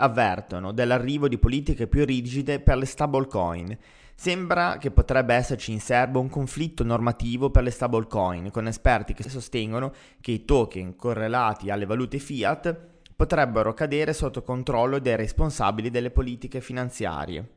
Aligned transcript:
Avvertono 0.00 0.72
dell'arrivo 0.72 1.28
di 1.28 1.36
politiche 1.36 1.86
più 1.86 2.06
rigide 2.06 2.58
per 2.58 2.78
le 2.78 2.86
stablecoin. 2.86 3.78
Sembra 4.14 4.78
che 4.78 4.90
potrebbe 4.90 5.34
esserci 5.34 5.72
in 5.72 5.80
serbo 5.80 6.20
un 6.20 6.30
conflitto 6.30 6.82
normativo 6.84 7.50
per 7.50 7.62
le 7.62 7.70
stablecoin, 7.70 8.50
con 8.50 8.66
esperti 8.66 9.12
che 9.12 9.28
sostengono 9.28 9.92
che 10.20 10.30
i 10.30 10.44
token 10.46 10.96
correlati 10.96 11.70
alle 11.70 11.84
valute 11.84 12.18
fiat 12.18 12.76
potrebbero 13.14 13.74
cadere 13.74 14.14
sotto 14.14 14.42
controllo 14.42 14.98
dei 14.98 15.16
responsabili 15.16 15.90
delle 15.90 16.10
politiche 16.10 16.62
finanziarie. 16.62 17.48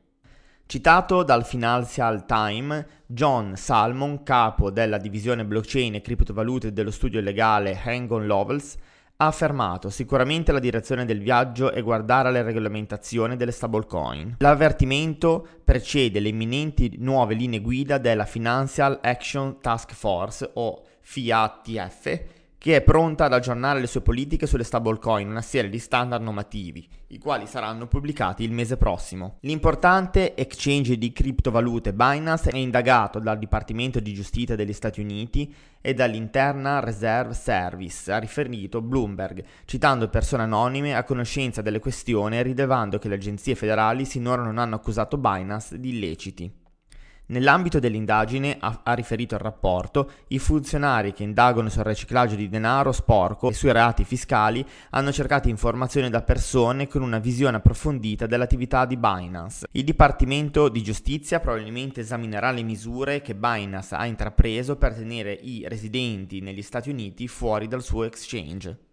Citato 0.65 1.23
dal 1.23 1.45
Financial 1.45 2.25
Times, 2.25 2.85
John 3.05 3.55
Salmon, 3.55 4.23
capo 4.23 4.69
della 4.69 4.97
divisione 4.97 5.45
blockchain 5.45 5.95
e 5.95 6.01
criptovalute 6.01 6.73
dello 6.73 6.91
studio 6.91 7.21
legale 7.21 7.79
Hang-on 7.81 8.25
Lovells, 8.25 8.75
ha 9.17 9.27
affermato 9.27 9.89
sicuramente 9.89 10.51
la 10.51 10.59
direzione 10.59 11.05
del 11.05 11.21
viaggio 11.21 11.71
è 11.71 11.81
guardare 11.81 12.29
alle 12.29 12.41
regolamentazioni 12.41 13.35
delle 13.35 13.51
stablecoin. 13.51 14.35
L'avvertimento 14.39 15.47
precede 15.63 16.19
le 16.19 16.29
imminenti 16.29 16.95
nuove 16.97 17.35
linee 17.35 17.61
guida 17.61 17.97
della 17.97 18.25
Financial 18.25 18.99
Action 19.01 19.59
Task 19.61 19.93
Force 19.93 20.49
o 20.53 20.81
FIATF 21.01 22.41
che 22.63 22.77
è 22.77 22.81
pronta 22.81 23.25
ad 23.25 23.33
aggiornare 23.33 23.81
le 23.81 23.87
sue 23.87 23.99
politiche 23.99 24.47
sulle 24.47 24.63
stablecoin, 24.63 25.29
una 25.29 25.41
serie 25.41 25.69
di 25.69 25.79
standard 25.79 26.23
normativi, 26.23 26.87
i 27.07 27.17
quali 27.17 27.45
saranno 27.45 27.87
pubblicati 27.87 28.45
il 28.45 28.53
mese 28.53 28.77
prossimo. 28.77 29.35
L'importante 29.41 30.33
exchange 30.33 30.97
di 30.97 31.11
criptovalute 31.11 31.91
Binance 31.91 32.51
è 32.51 32.55
indagato 32.55 33.19
dal 33.19 33.37
Dipartimento 33.37 33.99
di 33.99 34.13
Giustizia 34.13 34.55
degli 34.55 34.71
Stati 34.71 35.01
Uniti 35.01 35.53
e 35.81 35.93
dall'Internal 35.93 36.83
Reserve 36.83 37.33
Service, 37.33 38.09
ha 38.09 38.17
riferito 38.17 38.81
Bloomberg, 38.81 39.43
citando 39.65 40.07
persone 40.07 40.43
anonime 40.43 40.95
a 40.95 41.03
conoscenza 41.03 41.61
delle 41.61 41.79
questioni 41.79 42.37
e 42.37 42.43
rilevando 42.43 42.97
che 42.97 43.09
le 43.09 43.15
agenzie 43.15 43.55
federali 43.55 44.05
sinora 44.05 44.41
non 44.41 44.57
hanno 44.57 44.75
accusato 44.75 45.17
Binance 45.17 45.77
di 45.81 45.89
illeciti. 45.89 46.62
Nell'ambito 47.33 47.79
dell'indagine, 47.79 48.57
ha, 48.59 48.81
ha, 48.83 48.93
riferito 48.93 49.33
il 49.33 49.41
rapporto, 49.41 50.11
i 50.27 50.37
funzionari 50.37 51.13
che 51.13 51.23
indagano 51.23 51.67
sul 51.67 51.83
riciclaggio 51.83 52.35
di 52.35 52.47
denaro 52.47 52.91
sporco 52.91 53.49
e 53.49 53.53
sui 53.53 53.71
reati 53.71 54.03
fiscali 54.03 54.63
hanno 54.91 55.11
cercato 55.11 55.49
informazioni 55.49 56.11
da 56.11 56.21
persone 56.21 56.87
con 56.87 57.01
una 57.01 57.17
visione 57.17 57.57
approfondita 57.57 58.27
dell'attività 58.27 58.85
di 58.85 58.97
Binance. 58.97 59.65
Il 59.71 59.83
Dipartimento 59.83 60.69
di 60.69 60.83
Giustizia 60.83 61.39
probabilmente 61.39 62.01
esaminerà 62.01 62.51
le 62.51 62.61
misure 62.61 63.23
che 63.23 63.33
Binance 63.33 63.95
ha 63.95 64.05
intrapreso 64.05 64.75
per 64.75 64.93
tenere 64.93 65.33
i 65.33 65.65
residenti 65.67 66.39
negli 66.39 66.61
Stati 66.61 66.91
Uniti 66.91 67.27
fuori 67.27 67.67
dal 67.67 67.81
suo 67.81 68.03
exchange. 68.03 68.91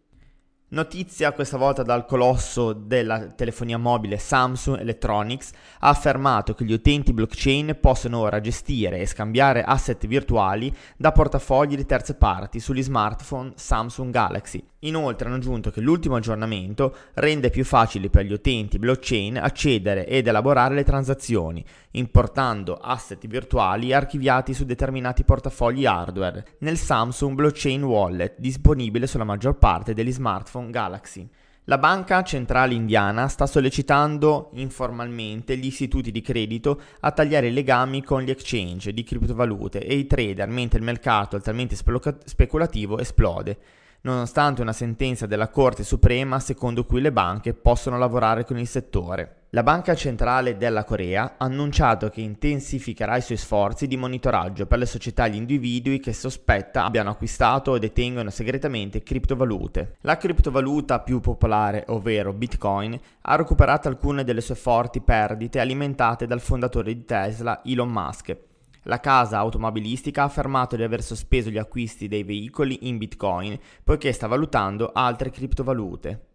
Notizia 0.72 1.32
questa 1.32 1.56
volta 1.56 1.82
dal 1.82 2.06
colosso 2.06 2.72
della 2.72 3.26
telefonia 3.32 3.76
mobile 3.76 4.18
Samsung 4.18 4.78
Electronics 4.78 5.50
ha 5.80 5.88
affermato 5.88 6.54
che 6.54 6.64
gli 6.64 6.72
utenti 6.72 7.12
blockchain 7.12 7.76
possono 7.80 8.20
ora 8.20 8.40
gestire 8.40 9.00
e 9.00 9.06
scambiare 9.06 9.64
asset 9.64 10.06
virtuali 10.06 10.72
da 10.96 11.10
portafogli 11.10 11.74
di 11.74 11.86
terze 11.86 12.14
parti 12.14 12.60
sugli 12.60 12.84
smartphone 12.84 13.50
Samsung 13.56 14.12
Galaxy. 14.12 14.69
Inoltre 14.82 15.26
hanno 15.26 15.36
aggiunto 15.36 15.70
che 15.70 15.82
l'ultimo 15.82 16.16
aggiornamento 16.16 16.96
rende 17.14 17.50
più 17.50 17.66
facile 17.66 18.08
per 18.08 18.24
gli 18.24 18.32
utenti 18.32 18.78
blockchain 18.78 19.36
accedere 19.36 20.06
ed 20.06 20.26
elaborare 20.26 20.74
le 20.74 20.84
transazioni, 20.84 21.62
importando 21.92 22.76
asset 22.76 23.26
virtuali 23.26 23.92
archiviati 23.92 24.54
su 24.54 24.64
determinati 24.64 25.22
portafogli 25.22 25.84
hardware 25.84 26.56
nel 26.60 26.78
Samsung 26.78 27.34
Blockchain 27.34 27.82
Wallet 27.82 28.36
disponibile 28.38 29.06
sulla 29.06 29.24
maggior 29.24 29.58
parte 29.58 29.92
degli 29.92 30.12
smartphone 30.12 30.70
Galaxy. 30.70 31.28
La 31.64 31.76
banca 31.76 32.22
centrale 32.22 32.72
indiana 32.72 33.28
sta 33.28 33.46
sollecitando 33.46 34.48
informalmente 34.54 35.58
gli 35.58 35.66
istituti 35.66 36.10
di 36.10 36.22
credito 36.22 36.80
a 37.00 37.12
tagliare 37.12 37.48
i 37.48 37.52
legami 37.52 38.02
con 38.02 38.22
gli 38.22 38.30
exchange 38.30 38.94
di 38.94 39.04
criptovalute 39.04 39.84
e 39.84 39.94
i 39.94 40.06
trader 40.06 40.48
mentre 40.48 40.78
il 40.78 40.86
mercato 40.86 41.36
altamente 41.36 41.76
speculativo 41.76 42.98
esplode 42.98 43.58
nonostante 44.02 44.62
una 44.62 44.72
sentenza 44.72 45.26
della 45.26 45.48
Corte 45.48 45.84
Suprema 45.84 46.38
secondo 46.40 46.84
cui 46.84 47.00
le 47.00 47.12
banche 47.12 47.54
possono 47.54 47.98
lavorare 47.98 48.44
con 48.44 48.58
il 48.58 48.66
settore. 48.66 49.34
La 49.52 49.64
Banca 49.64 49.96
Centrale 49.96 50.56
della 50.56 50.84
Corea 50.84 51.34
ha 51.36 51.44
annunciato 51.44 52.08
che 52.08 52.20
intensificherà 52.20 53.16
i 53.16 53.20
suoi 53.20 53.36
sforzi 53.36 53.88
di 53.88 53.96
monitoraggio 53.96 54.66
per 54.66 54.78
le 54.78 54.86
società 54.86 55.26
e 55.26 55.30
gli 55.30 55.34
individui 55.34 55.98
che 55.98 56.12
sospetta 56.12 56.84
abbiano 56.84 57.10
acquistato 57.10 57.72
o 57.72 57.78
detengono 57.78 58.30
segretamente 58.30 59.02
criptovalute. 59.02 59.96
La 60.02 60.16
criptovaluta 60.16 61.00
più 61.00 61.18
popolare, 61.18 61.84
ovvero 61.88 62.32
Bitcoin, 62.32 62.96
ha 63.22 63.34
recuperato 63.34 63.88
alcune 63.88 64.22
delle 64.22 64.40
sue 64.40 64.54
forti 64.54 65.00
perdite 65.00 65.58
alimentate 65.58 66.28
dal 66.28 66.40
fondatore 66.40 66.94
di 66.94 67.04
Tesla, 67.04 67.60
Elon 67.64 67.90
Musk, 67.90 68.36
la 68.84 69.00
casa 69.00 69.38
automobilistica 69.38 70.22
ha 70.22 70.26
affermato 70.26 70.76
di 70.76 70.82
aver 70.82 71.02
sospeso 71.02 71.50
gli 71.50 71.58
acquisti 71.58 72.08
dei 72.08 72.22
veicoli 72.22 72.88
in 72.88 72.98
Bitcoin 72.98 73.58
poiché 73.82 74.12
sta 74.12 74.26
valutando 74.26 74.90
altre 74.92 75.30
criptovalute. 75.30 76.26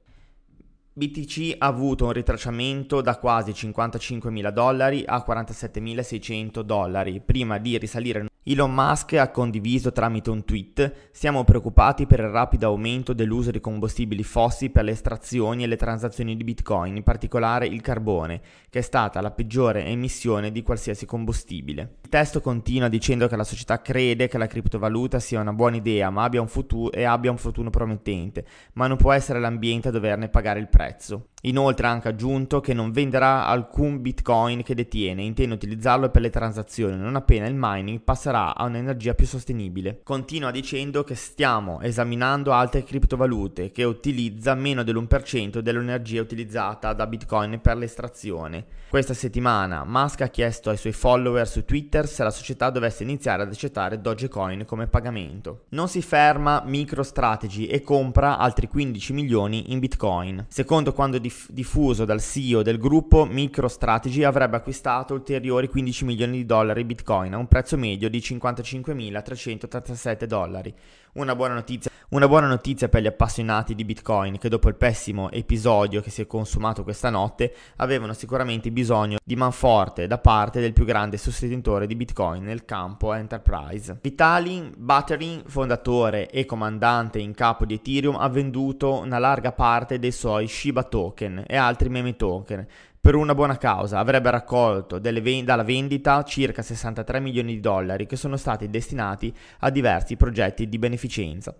BTC 0.93 1.55
ha 1.57 1.65
avuto 1.65 2.05
un 2.05 2.13
ritracciamento 2.13 3.01
da 3.01 3.17
quasi 3.17 3.51
55.000 3.51 4.49
dollari 4.49 5.03
a 5.05 5.23
47.600 5.27 6.61
dollari 6.61 7.19
prima 7.19 7.57
di 7.57 7.77
risalire 7.77 8.27
Elon 8.47 8.71
Musk 8.71 9.13
ha 9.13 9.31
condiviso 9.31 9.91
tramite 9.91 10.29
un 10.29 10.45
tweet 10.45 11.09
Siamo 11.11 11.43
preoccupati 11.43 12.05
per 12.05 12.19
il 12.19 12.27
rapido 12.27 12.67
aumento 12.67 13.11
dell'uso 13.11 13.49
di 13.49 13.59
combustibili 13.59 14.21
fossili 14.21 14.69
per 14.69 14.83
le 14.83 14.91
estrazioni 14.91 15.63
e 15.63 15.67
le 15.67 15.77
transazioni 15.77 16.35
di 16.37 16.43
Bitcoin, 16.43 16.95
in 16.95 17.01
particolare 17.01 17.65
il 17.65 17.81
carbone, 17.81 18.39
che 18.69 18.79
è 18.79 18.81
stata 18.83 19.19
la 19.19 19.31
peggiore 19.31 19.85
emissione 19.85 20.51
di 20.51 20.61
qualsiasi 20.61 21.07
combustibile. 21.07 21.95
Il 22.03 22.09
testo 22.09 22.39
continua 22.39 22.87
dicendo 22.87 23.27
che 23.27 23.35
la 23.35 23.43
società 23.43 23.81
crede 23.81 24.27
che 24.27 24.37
la 24.37 24.45
criptovaluta 24.45 25.19
sia 25.19 25.41
una 25.41 25.53
buona 25.53 25.77
idea 25.77 26.11
ma 26.11 26.25
abbia 26.25 26.41
un 26.41 26.47
futuro, 26.47 26.91
e 26.91 27.03
abbia 27.03 27.31
un 27.31 27.39
futuro 27.39 27.71
promettente, 27.71 28.45
ma 28.73 28.85
non 28.85 28.97
può 28.97 29.11
essere 29.11 29.39
l'ambiente 29.39 29.87
a 29.87 29.91
doverne 29.91 30.29
pagare 30.29 30.59
il 30.59 30.67
prezzo. 30.67 31.29
Inoltre 31.45 31.87
ha 31.87 31.91
anche 31.91 32.07
aggiunto 32.07 32.59
che 32.59 32.73
non 32.73 32.91
venderà 32.91 33.45
alcun 33.45 34.01
bitcoin 34.01 34.63
che 34.63 34.73
detiene, 34.73 35.23
intende 35.23 35.53
utilizzarlo 35.55 36.09
per 36.09 36.21
le 36.21 36.29
transazioni 36.29 36.97
non 36.97 37.15
appena 37.15 37.45
il 37.47 37.55
mining 37.55 38.01
passerà 38.01 38.55
a 38.55 38.65
un'energia 38.65 39.13
più 39.13 39.27
sostenibile. 39.27 40.01
Continua 40.03 40.51
dicendo 40.51 41.03
che 41.03 41.15
stiamo 41.15 41.81
esaminando 41.81 42.51
altre 42.51 42.83
criptovalute 42.83 43.71
che 43.71 43.83
utilizza 43.83 44.55
meno 44.55 44.83
dell'1% 44.83 45.59
dell'energia 45.59 46.21
utilizzata 46.21 46.93
da 46.93 47.05
bitcoin 47.05 47.59
per 47.61 47.77
l'estrazione. 47.77 48.65
Questa 48.89 49.13
settimana 49.13 49.83
Musk 49.85 50.21
ha 50.21 50.27
chiesto 50.27 50.69
ai 50.69 50.77
suoi 50.77 50.93
follower 50.93 51.47
su 51.47 51.65
Twitter 51.65 52.07
se 52.07 52.23
la 52.23 52.29
società 52.29 52.69
dovesse 52.69 53.03
iniziare 53.03 53.43
ad 53.43 53.49
accettare 53.49 53.99
Dogecoin 53.99 54.65
come 54.65 54.87
pagamento. 54.87 55.65
Non 55.69 55.89
si 55.89 56.01
ferma 56.01 56.63
MicroStrategy 56.65 57.65
e 57.65 57.81
compra 57.81 58.37
altri 58.37 58.67
15 58.67 59.13
milioni 59.13 59.71
in 59.71 59.79
bitcoin. 59.79 60.45
Secondo 60.47 60.93
quando 60.93 61.17
di 61.17 61.29
dif- 61.35 61.51
diffuso 61.51 62.05
dal 62.05 62.21
CEO 62.21 62.61
del 62.61 62.77
gruppo 62.77 63.25
MicroStrategy 63.25 64.23
avrebbe 64.23 64.55
acquistato 64.55 65.13
ulteriori 65.13 65.67
15 65.67 66.05
milioni 66.05 66.37
di 66.37 66.45
dollari 66.45 66.85
Bitcoin 66.85 67.33
a 67.33 67.37
un 67.37 67.47
prezzo 67.47 67.77
medio 67.77 68.09
di 68.09 68.19
55.387 68.19 70.23
dollari. 70.23 70.73
Una 71.13 71.35
buona, 71.35 71.55
notizia, 71.55 71.91
una 72.15 72.29
buona 72.29 72.47
notizia 72.47 72.87
per 72.87 73.01
gli 73.01 73.07
appassionati 73.07 73.75
di 73.75 73.83
Bitcoin 73.83 74.37
che 74.37 74.47
dopo 74.47 74.69
il 74.69 74.75
pessimo 74.75 75.29
episodio 75.31 75.99
che 75.99 76.09
si 76.09 76.21
è 76.21 76.25
consumato 76.25 76.83
questa 76.83 77.09
notte 77.09 77.53
avevano 77.75 78.13
sicuramente 78.13 78.71
bisogno 78.71 79.17
di 79.21 79.35
manforte 79.35 80.07
da 80.07 80.17
parte 80.17 80.61
del 80.61 80.71
più 80.71 80.85
grande 80.85 81.17
sostenitore 81.17 81.87
di 81.87 81.95
Bitcoin 81.97 82.41
nel 82.45 82.63
campo 82.63 83.13
enterprise. 83.13 83.97
Vitalik 84.01 84.77
Buterin, 84.77 85.43
fondatore 85.45 86.29
e 86.29 86.45
comandante 86.45 87.19
in 87.19 87.33
capo 87.33 87.65
di 87.65 87.73
Ethereum, 87.73 88.15
ha 88.15 88.29
venduto 88.29 88.97
una 89.01 89.19
larga 89.19 89.51
parte 89.51 89.99
dei 89.99 90.13
suoi 90.13 90.47
Shiba 90.47 90.83
token 90.83 91.43
e 91.45 91.57
altri 91.57 91.89
meme 91.89 92.15
token 92.15 92.65
per 93.01 93.15
una 93.15 93.35
buona 93.35 93.57
causa, 93.57 93.99
avrebbe 93.99 94.31
raccolto 94.31 95.01
ven- 95.01 95.43
dalla 95.43 95.63
vendita 95.63 96.23
circa 96.23 96.61
63 96.61 97.19
milioni 97.19 97.55
di 97.55 97.59
dollari 97.59 98.05
che 98.05 98.15
sono 98.15 98.37
stati 98.37 98.69
destinati 98.69 99.35
a 99.59 99.69
diversi 99.69 100.15
progetti 100.15 100.69
di 100.69 100.79
beneficenza. 100.79 101.53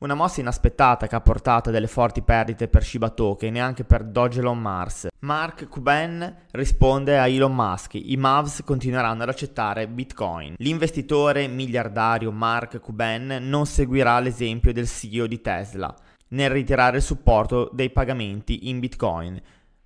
Una 0.00 0.14
mossa 0.14 0.40
inaspettata 0.40 1.06
che 1.06 1.14
ha 1.14 1.20
portato 1.20 1.70
delle 1.70 1.86
forti 1.86 2.22
perdite 2.22 2.68
per 2.68 2.82
Shiba 2.82 3.10
Token 3.10 3.56
e 3.56 3.60
anche 3.60 3.84
per 3.84 4.02
Dogelon 4.02 4.58
Mars. 4.58 5.08
Mark 5.18 5.68
Cuban 5.68 6.36
risponde 6.52 7.18
a 7.18 7.28
Elon 7.28 7.54
Musk, 7.54 7.96
i 7.96 8.16
Mavs 8.16 8.62
continueranno 8.64 9.24
ad 9.24 9.28
accettare 9.28 9.86
Bitcoin. 9.88 10.54
L'investitore 10.56 11.48
miliardario 11.48 12.32
Mark 12.32 12.80
Cuban 12.80 13.40
non 13.42 13.66
seguirà 13.66 14.18
l'esempio 14.20 14.72
del 14.72 14.88
CEO 14.88 15.26
di 15.26 15.42
Tesla 15.42 15.94
nel 16.28 16.48
ritirare 16.48 16.96
il 16.96 17.02
supporto 17.02 17.68
dei 17.70 17.90
pagamenti 17.90 18.70
in 18.70 18.78
Bitcoin 18.78 19.38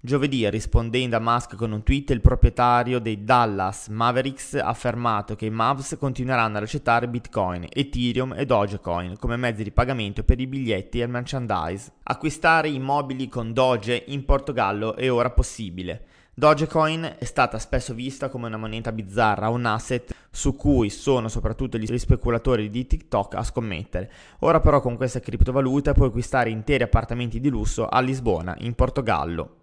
Giovedì, 0.05 0.47
rispondendo 0.51 1.17
a 1.17 1.19
Musk 1.19 1.57
con 1.57 1.73
un 1.73 1.83
tweet, 1.83 2.11
il 2.11 2.21
proprietario 2.21 2.99
dei 2.99 3.25
Dallas 3.25 3.89
Mavericks 3.89 4.53
ha 4.53 4.67
affermato 4.67 5.35
che 5.35 5.47
i 5.47 5.51
Mavs 5.51 5.97
continueranno 5.99 6.59
ad 6.59 6.65
accettare 6.65 7.09
Bitcoin, 7.09 7.67
Ethereum 7.73 8.35
e 8.37 8.45
Dogecoin 8.45 9.17
come 9.19 9.39
mezzi 9.39 9.63
di 9.63 9.71
pagamento 9.71 10.23
per 10.23 10.39
i 10.41 10.47
biglietti 10.47 11.01
e 11.01 11.05
il 11.05 11.09
merchandise. 11.09 11.91
Acquistare 12.03 12.69
immobili 12.69 13.29
con 13.29 13.55
Doge 13.55 14.05
in 14.09 14.27
Portogallo 14.27 14.95
è 14.95 15.11
ora 15.11 15.31
possibile. 15.31 16.05
Dogecoin 16.35 17.15
è 17.19 17.25
stata 17.25 17.59
spesso 17.59 17.95
vista 17.95 18.29
come 18.29 18.49
una 18.49 18.59
moneta 18.59 18.93
bizzarra, 18.93 19.49
un 19.49 19.65
asset 19.65 20.15
su 20.31 20.55
cui 20.55 20.91
sono 20.91 21.29
soprattutto 21.29 21.79
gli 21.79 21.97
speculatori 21.97 22.69
di 22.69 22.87
TikTok 22.87 23.37
a 23.37 23.43
scommettere. 23.43 24.13
Ora 24.41 24.61
però 24.61 24.83
con 24.83 24.97
questa 24.97 25.21
criptovaluta 25.21 25.95
puoi 25.95 26.09
acquistare 26.09 26.51
interi 26.51 26.83
appartamenti 26.83 27.41
di 27.41 27.49
lusso 27.49 27.89
a 27.89 28.01
Lisbona, 28.01 28.55
in 28.59 28.75
Portogallo. 28.75 29.61